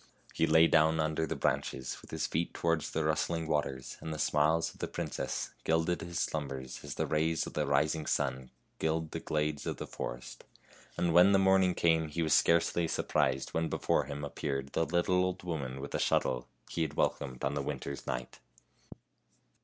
He 0.33 0.47
lay 0.47 0.65
down 0.65 0.99
under 0.99 1.27
the 1.27 1.35
branches, 1.35 1.99
with 2.01 2.09
his 2.09 2.25
feet 2.25 2.55
towards 2.55 2.89
the 2.89 3.03
rustling 3.03 3.45
waters, 3.45 3.97
and 4.01 4.11
the 4.11 4.17
smiles 4.17 4.73
of 4.73 4.79
the 4.79 4.87
princess 4.87 5.51
gilded 5.63 6.01
his 6.01 6.17
slumbers, 6.17 6.79
as 6.83 6.95
the 6.95 7.05
rays 7.05 7.45
of 7.45 7.53
the 7.53 7.67
rising 7.67 8.07
sun 8.07 8.49
gild 8.79 9.11
the 9.11 9.19
glades 9.19 9.67
of 9.67 9.77
the 9.77 9.85
forest; 9.85 10.43
and 10.97 11.13
when 11.13 11.33
the 11.33 11.37
morning 11.37 11.75
came 11.75 12.07
he 12.07 12.23
was 12.23 12.33
scarcely 12.33 12.87
surprised 12.87 13.51
when 13.51 13.69
before 13.69 14.05
him 14.05 14.25
appeared 14.25 14.69
the 14.73 14.87
little 14.87 15.23
old 15.23 15.43
woman 15.43 15.79
with 15.79 15.91
the 15.91 15.99
shuttle 15.99 16.47
he 16.67 16.81
had 16.81 16.95
welcomed 16.95 17.43
on 17.43 17.53
the 17.53 17.61
win 17.61 17.79
ter's 17.79 18.07
night. 18.07 18.39